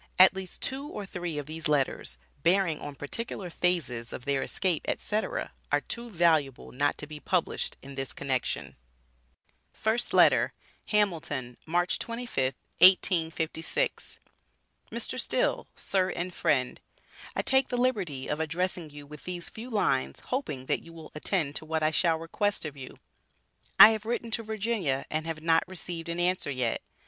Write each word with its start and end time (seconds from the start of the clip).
At 0.17 0.33
least 0.33 0.61
two 0.61 0.87
or 0.87 1.05
three 1.05 1.37
of 1.37 1.45
these 1.45 1.67
letters, 1.67 2.17
bearing 2.41 2.79
on 2.79 2.95
particular 2.95 3.51
phases 3.51 4.11
of 4.11 4.25
their 4.25 4.41
escape, 4.41 4.81
etc., 4.87 5.51
are 5.71 5.81
too 5.81 6.09
valuable 6.09 6.71
not 6.71 6.97
to 6.97 7.05
be 7.05 7.19
published 7.19 7.77
in 7.83 7.93
this 7.93 8.11
connection: 8.11 8.75
FIRST 9.73 10.11
LETTER. 10.11 10.53
HAMILTON, 10.87 11.55
March 11.67 11.99
25th, 11.99 12.55
1856. 12.79 14.17
Mr. 14.91 15.19
Still: 15.19 15.67
Sir 15.75 16.09
and 16.09 16.33
Friend 16.33 16.81
I 17.35 17.43
take 17.43 17.67
the 17.67 17.77
liberty 17.77 18.27
of 18.27 18.39
addressing 18.39 18.89
you 18.89 19.05
with 19.05 19.25
these 19.25 19.49
few 19.49 19.69
lines 19.69 20.21
hoping 20.31 20.65
that 20.65 20.81
you 20.81 20.93
will 20.93 21.11
attend 21.13 21.55
to 21.57 21.65
what 21.65 21.83
I 21.83 21.91
shall 21.91 22.17
request 22.17 22.65
of 22.65 22.75
you. 22.75 22.97
I 23.77 23.91
have 23.91 24.07
written 24.07 24.31
to 24.31 24.41
Virginia 24.41 25.05
and 25.11 25.27
have 25.27 25.43
not 25.43 25.63
received 25.67 26.09
an 26.09 26.19
answer 26.19 26.49
yet. 26.49 26.81